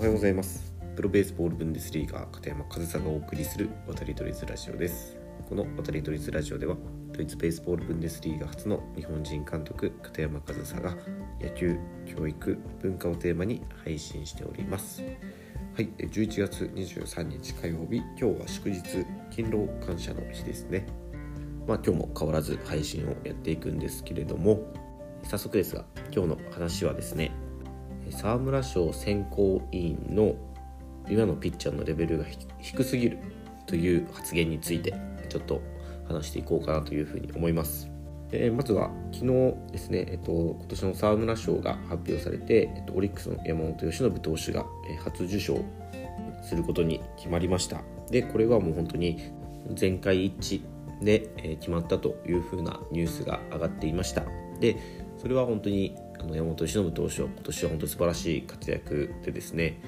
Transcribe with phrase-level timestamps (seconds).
[0.00, 0.74] おはようございます。
[0.96, 5.18] プロベースボールブンデスリーガー片山和沙がお送りする渡り鳥ズラジオです。
[5.46, 6.74] この渡り鳥ズラジオでは
[7.12, 10.96] ドイツベースボールブンデスリーガ初の日本人監督片山和沙が
[11.38, 15.02] 野球教育文化をテーマに配信しております。
[15.02, 18.82] はい11月23日火曜日今日は祝日
[19.30, 20.86] 勤労感謝の日ですね。
[21.68, 24.62] まあ今日も変わらず配信をやっていくんですけれども
[25.24, 27.32] 早速ですが今日の話はですね
[28.12, 30.34] 沢村賞選考委員の
[31.08, 32.24] 今のピッチャーのレベルが
[32.58, 33.18] 低すぎる
[33.66, 34.94] という発言について
[35.28, 35.60] ちょっと
[36.06, 37.90] 話していこうかなというふうに思います。
[38.32, 45.64] えー、まずは昨日ですね、えっと、今年の沢村賞が発表されて、えっと、オリックスの山本由伸投手が、え初受賞
[46.42, 47.82] することに決まりました。
[48.10, 49.18] で、これはもう本当に
[49.74, 50.60] 全会一
[51.00, 54.22] 致で、え決まったというふうなニュースが上がっていました。
[54.60, 54.76] で、
[55.18, 59.80] それは本当にあの山本由伸投手は今年は本当に素晴らしい活躍でですね。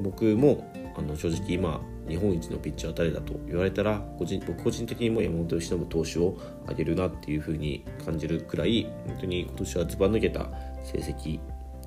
[0.00, 10.48] 僕もあの正直今日本一のピッチャー誰だと言われたら個人僕個人的にも山本由伸投手を挙げるなっていうふうに感じるくらい本当に今年はずば抜けた
[10.82, 11.40] 成績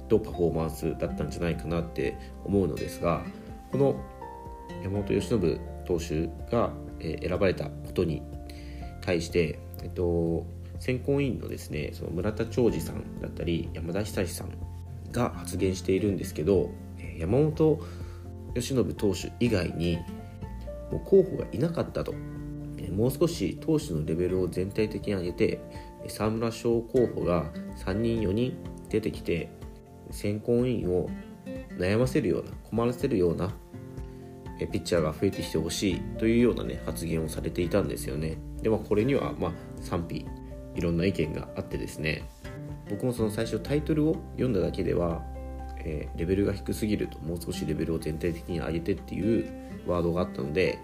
[0.08, 3.24] とパフォーマンスだったんじゃないかなって思うのですが
[3.72, 3.96] この
[4.84, 6.72] 山本由伸投手が
[7.02, 8.22] 選ばれたことに
[9.02, 10.46] 対して、えっと、
[10.80, 14.50] 選考委員のですねその村田兆治さんだったり山田久志さん
[15.12, 16.72] が発言しているんですけど
[17.18, 17.80] 山本
[18.56, 19.98] 由伸投手以外に
[20.92, 22.14] もう候補がいなかったと。
[22.92, 25.60] もう少し投手のレベルを全体的に上げて
[26.08, 28.56] 沢村賞候補が3人4人
[28.90, 29.50] 出てきて
[30.12, 31.10] 選考委員を
[31.78, 33.52] 悩ませるような困らせるような
[34.60, 38.38] ピッチャーが増えてきてほしいというようなね発言をされていたんですよね。
[38.62, 40.26] でまあこれにはま賛否
[40.76, 42.24] いろんな意見があってですね
[42.90, 45.24] 僕もその最初タイトルを読んだだけでは、
[45.80, 50.80] えー、レベルが低すぎるともう少しレベルを全体的に上げてっていうワードがあったので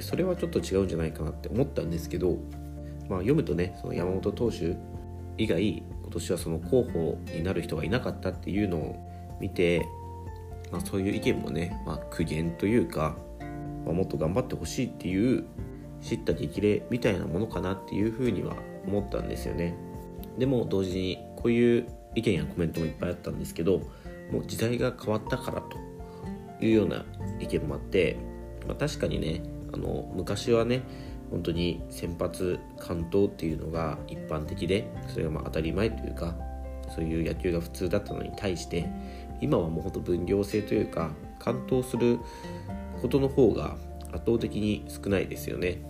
[0.00, 2.36] それはちょっと違うんじゃないかなって思ったんですけど、
[3.08, 4.76] まあ、読むとねその山本投手
[5.38, 9.86] 以外今年はその候補になる人がいなかったっていうのを見て、
[10.70, 13.16] まあ、そういう意見もね、まあ、苦言というか、
[13.84, 15.44] まあ、もっと頑張ってほしいっていう
[16.00, 18.56] 知った激励みたいなものかなっていうふうには
[18.86, 19.74] 思ったんですよね。
[20.38, 23.82] でも同時にこういう意見やコメントもいっぱいあったんですけど
[24.32, 25.76] もう時代が変わったからと
[26.64, 27.04] いうような
[27.38, 28.16] 意見もあって、
[28.66, 29.42] まあ、確かにね
[29.72, 30.82] あの昔はね
[31.30, 36.34] 本当に先発完投っていうのが一般的でそれがまあ当たり前というか
[36.94, 38.88] そういう野球が普通だったのに対して
[39.40, 41.10] 今はもうほんと分業制というか
[41.40, 42.18] 完投する
[43.02, 43.76] ことの方が
[44.12, 45.82] 圧倒的に少ないですよね。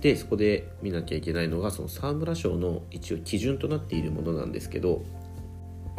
[0.00, 5.04] でそこで見なきゃいけないのがその沢村賞の一応基準となっているものなんですけど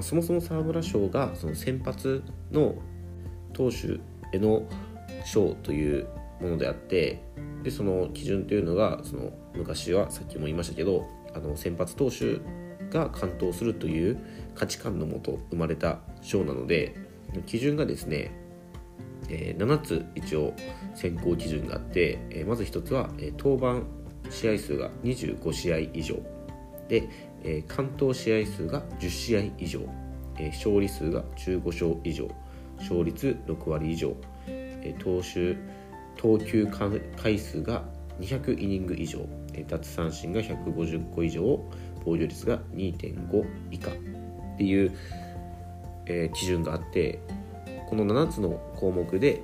[0.01, 2.75] そもそも沢村賞がその先発の
[3.53, 3.99] 投手
[4.35, 4.63] への
[5.25, 6.07] 賞という
[6.39, 7.23] ものであって
[7.63, 12.39] でその基準というのがその昔はさっきも言いましたけどあの先発投手
[12.91, 14.19] が完投するという
[14.55, 16.95] 価値観のもと生まれた賞なので
[17.45, 18.31] 基準がですね、
[19.29, 20.53] えー、7つ一応
[20.95, 23.85] 選考基準があって、えー、まず1つは、えー、登板
[24.29, 26.15] 試合数が25試合以上。
[26.87, 27.09] で、
[27.43, 29.81] えー、完投試合数が10試合以上、
[30.39, 32.27] え、勝利数が15勝以上。
[32.77, 34.15] 勝率6割以上、
[34.47, 35.57] え、投手
[36.15, 37.83] 投球回数が
[38.19, 41.41] 200イニング以上、え、奪三振が150個以上。
[42.05, 43.91] 防御率が2.5以下。
[43.91, 44.91] っていう、
[46.05, 47.19] え、基準があって
[47.89, 49.41] この7つの項目で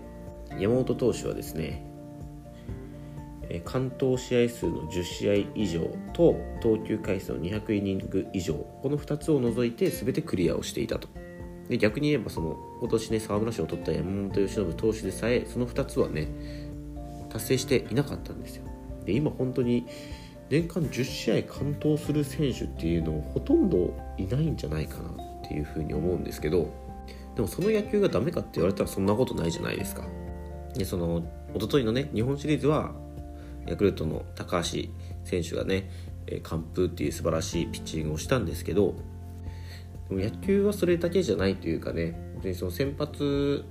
[0.59, 1.89] 山本投手はですね
[3.65, 5.81] 完投試合数の10試合以上
[6.13, 11.07] と投球回数の200イニング以上この2つを除いて全てクリアをしていたと。
[11.69, 16.27] で逆に言えばその今年ね沢村賞を取った山本由伸投手でさえその2つはね
[17.29, 18.65] 達成していなかったんですよ。
[19.05, 19.85] で今本当に
[20.49, 26.69] 年間10試合完投する選手っていうのほとんどいないんじゃないかなっていうふうに思うんですけど
[27.35, 30.03] でもその野球がダメかって言われたらそんなことないじゃないですか
[30.75, 31.23] でその
[31.55, 32.91] 一昨日のね日本シリーズは
[33.67, 34.89] ヤクルトの高橋
[35.23, 35.89] 選手がね
[36.43, 38.95] 完封っていう素晴らしいピッチングをしたんですけど
[40.09, 42.15] でも野球はそれだけじゃないというかね
[42.55, 43.63] その先発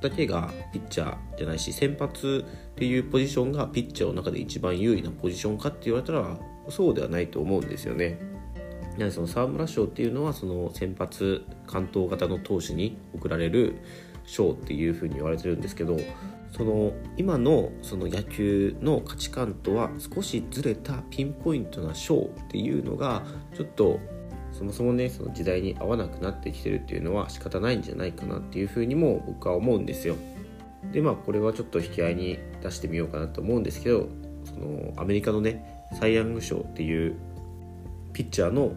[0.00, 6.36] だけがピッチャーじゃないし先発っていうポジションがピッチャーの中で一番優位なポジションかって言われたら
[6.68, 8.18] そうではないと思うんですよね。
[8.96, 13.76] やはりその沢村賞っていうのはその先発関東型の投手に贈られる
[14.24, 15.98] 賞っていうふうに言われてるんですけど
[16.56, 23.24] その今のその野球の価値観とは少しずれたピンポイントな賞っていうのが
[23.54, 23.98] ちょっと
[24.52, 30.14] そもそもねその時代に合わなくなってきてるっていうのは仕方ないんじゃないかなっていうふうにも僕は思うんですよ。
[30.92, 34.08] でまあこれはちょっと引き合いに出してみようかなと思うんですけど
[34.44, 37.16] そのアメリカのねサイ・ヤング賞っていう
[38.14, 38.72] ピッチャーの、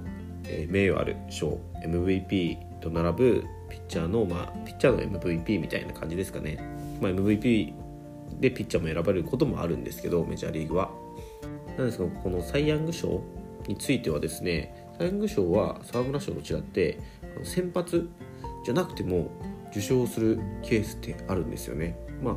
[0.69, 6.57] 名誉ある賞 MVP と並ぶピッチャーのまあピッチャーの MVP みたいな感じですかね、
[7.01, 7.73] まあ、MVP
[8.39, 10.91] でピッチャーも選ばれることもあるんですけどメジャーリーグは。
[11.77, 13.21] なんですがこのサイ・ヤング賞
[13.67, 16.99] についてはですねサイ・ヤング賞は沢村賞と違って
[17.43, 18.09] 先発
[18.65, 19.29] じゃなくても
[19.71, 21.97] 受賞するケースってあるんですよね。
[22.23, 22.35] まあ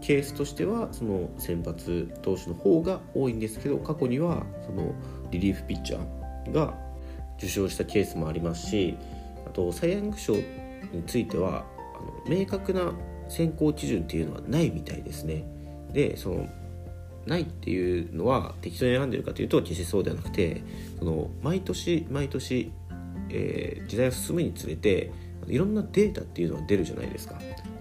[0.00, 4.94] ケースとしてはその先発投手の方が多いんですけど過去にはその
[5.32, 6.74] リリーフピッチャーが
[7.38, 8.96] 受賞したケースもありますし
[9.46, 10.42] あとサイ・ヤング賞に
[11.06, 11.64] ついては
[11.96, 12.92] あの明確な
[13.28, 15.44] 選考基準っていうのはないみたいですね。
[15.92, 16.48] でその
[17.26, 20.62] ないっていうのは適当に選んでるかというと決してそうではなくて
[20.98, 22.72] その毎年毎年、
[23.28, 25.12] えー、時代が進むにつれて
[25.46, 27.38] いろんなデータっていうのは出るじゃないですか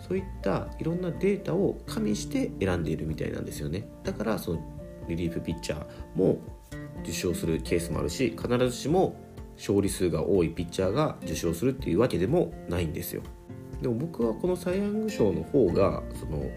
[0.08, 4.60] そういったいろんなデータを加味して選んでいるみたいなんですよねだからその
[5.08, 6.40] リリーフピッチャーも
[7.04, 9.16] 受賞するケースもあるし必ずしも
[9.58, 13.22] 勝利数が多いピッチャーが受賞するっていうわけでもないんですよ。
[13.82, 16.50] でも僕はこのサイ・ヤング賞の方がその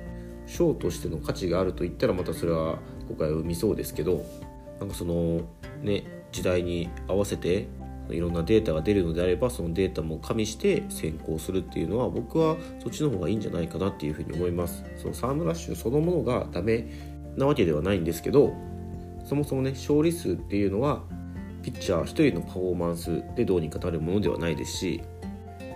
[0.46, 4.24] 賞としての価値があると言ったらまたそれは誤解を生みそうですけど
[4.78, 5.40] なんかその
[5.82, 7.68] ね時代に合わせて
[8.10, 14.84] いろんなデータが出るのであればそのデータも加味して選考するっていうのは僕はそっちの方がいいんじゃないかなっていうふうに思います。
[14.98, 16.90] そのサームラッシュそのものがダメ
[17.36, 18.52] なわけではないんですけど
[19.24, 21.02] そもそもね勝利数っていうのは
[21.62, 25.02] ピッチャー1人のパフォーマンスでどうにかなるものではないですし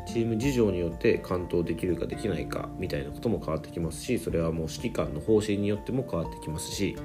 [0.07, 6.97] チーム事情によって完投できるかできないかみたいなことも変わってきますしそれはもう指揮官の方針によっても変わってきますし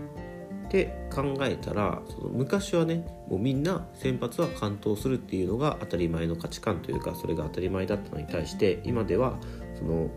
[0.68, 9.38] って考えたらその昔はねもうみんな先発は完投するっていうのが当たり前の価値観というかそれが当たり前だったのに対して今では
[9.78, 10.10] その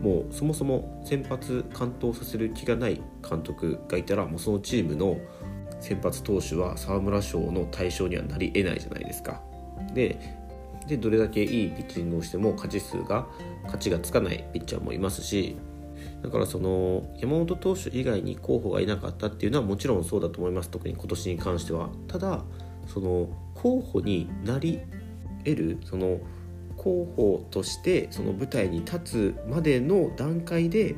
[0.00, 5.18] もうそもそも先発完投させる気がない監督がいたらもうそのチームの
[5.82, 9.42] 先発投手は沢村賞の対象にはなりえないじゃないですか。
[9.92, 10.18] で
[10.86, 13.26] でどれだけいいピッチングをしても勝ち数が
[13.64, 15.56] 勝ちがつかないピッチャーもいますし
[16.22, 22.42] だからその山本投手以外に候補がいなかったっていうのはもちろんそうだと思います特に今年に関してはただ
[22.88, 24.80] その候補になり
[25.44, 26.18] 得るその
[26.76, 30.96] 候補としてその舞台に立つまでの段階で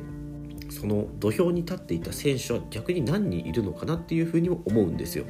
[0.75, 5.25] その土俵に立っていた選手は逆に何人いるのかなっていうふうにも思うんですよ。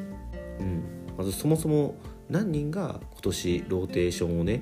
[0.60, 0.84] うん、
[1.18, 1.96] まずそもそも
[2.30, 4.62] 何人が今年ローテーションをね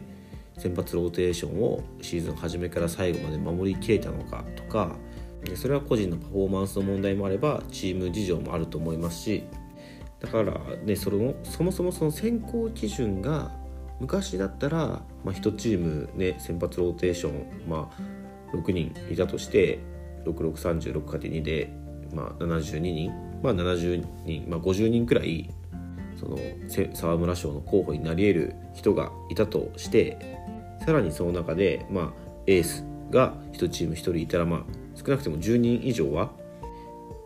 [0.58, 4.96] 先発ローテーションをシーズン初めから最後まで守りきれたのかとか
[5.56, 9.44] それは個人のパフォーマンスの問題もあればチーム事情もあると思いますし
[10.20, 10.54] だから
[10.84, 13.52] ねそのそもそもその選考基準が
[14.00, 19.80] 昔だったら、まあ、1チームね先発ローテーション、まあ、6人いたとして
[20.26, 21.74] 6636かけ2で、
[22.14, 23.12] まあ、72人、
[23.42, 25.50] まあ、70人、まあ、50人くらい
[26.18, 26.38] その
[26.94, 30.18] 沢村賞の候補になり得る人がいたとして
[30.86, 32.14] さらにその中で、まあ、
[32.48, 34.62] エースが1チーム1人いたら、まあ、
[34.96, 36.32] 少なくとも10人以上は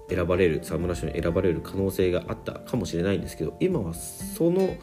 [0.10, 4.76] 選ばれる沢村賞に選ばれる可能性があったかもしれないんですけど今はその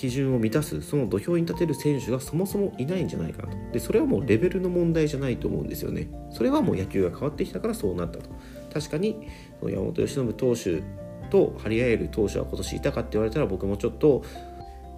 [0.00, 3.58] 基準を満たすその土俵に立てる選手がそもそもいないんじゃないかなと。
[3.72, 6.08] でそれはもうレベルの問題じゃないと思うんですよね。
[6.30, 8.30] それはもう野球が変わってきたからそうなったと。
[8.72, 9.28] 確かに
[9.62, 10.82] 山本由伸投手
[11.28, 14.24] と張り合える投手は今年いたかって言われたら僕もちょっと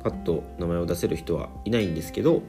[0.04, 2.42] パッと名前を出せる人はいないんですけど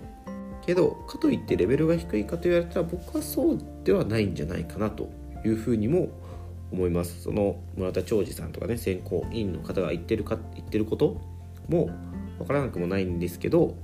[0.63, 5.10] けどかといってレベルが低いかと言われたら僕はそうではないんじゃないかなと
[5.43, 6.10] いうふうにも
[6.72, 7.24] 思います。
[7.24, 11.19] その村田兆治さんとかね選考委員の方が言ってるか言ってること
[11.67, 11.89] も
[12.37, 13.77] 分からなくもないんですけど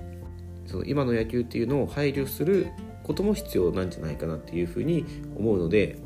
[0.65, 2.67] その今の野球っていうのを配慮する
[3.03, 5.97] ことも必要なんじゃないかなっていうふうに思うので、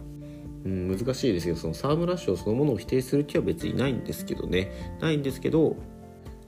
[0.63, 4.97] うん、難しいですけどその沢村賞そのものを否定する気は別にないんですけどね。
[5.01, 5.75] ないんですけど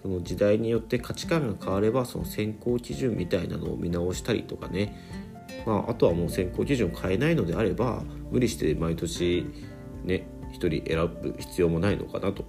[0.01, 4.95] その時代によって価値観が変わればその選考基準みたいなのを見直したりとかね、
[5.65, 9.47] まあ、あとはもう選考基準を変えないのであれば無理して毎年
[10.03, 12.45] ね1人選ぶ必要もないのかなと、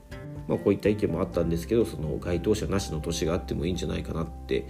[0.49, 4.67] まあ、こういった意見もあったんですけどその該当者なしの年があってもいいんじゃないかなって。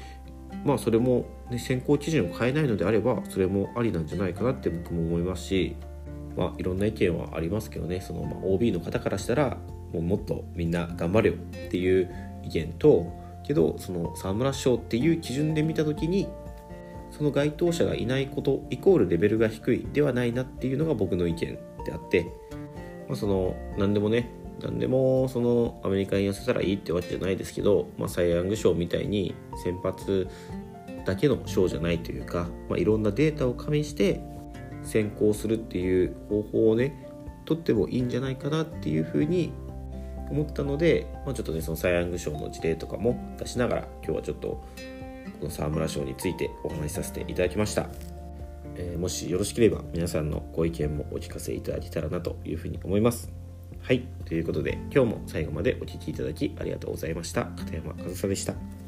[0.64, 5.76] まあそれも、ね、選考基準を変えないのであればそれもありなんじゃないかなって僕も思いますし、
[6.37, 9.59] まあ、いろんな意見はありますけどねその、まあ、OB の方からしたら
[9.92, 11.38] もうもっとみんな頑張れよっ
[11.71, 12.11] ていう
[12.42, 13.12] 意見と
[13.45, 16.26] けどその沢村賞っていう基準で見た時に
[17.11, 21.38] その該当者がいないことイコールレベルが低いではないなっていうのが僕の意見
[21.85, 22.25] であって、
[23.09, 24.28] まあ、その何でもね
[24.61, 30.29] 何でもそのアメリカに寄せたらいいってわけじゃないですけど、まあ、サイ・ヤング賞みたいに先発
[31.05, 34.21] だけの賞じゃないというか、まあ、いろんなデータを加味して
[34.83, 37.07] 選考するっていう方法をね
[37.45, 39.53] 取ってもいいんじゃないかなっていうふうに
[40.31, 44.49] 思ったので、まあ、ちょっとねそのサイ・ヤング賞の事例とかも出しながら今日はちょっと
[45.39, 47.89] この沢村賞についてお話しさせていただきました。
[48.79, 53.46] え、もしよろしければ皆さんのご意見もお聞かせいただけたらなというふうに思います。
[53.87, 57.45] はい、ということで今日も最後までお聴きいただきありがとうございました。
[57.45, 58.86] 片山和沙でした。